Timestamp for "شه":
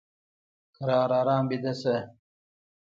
1.81-1.95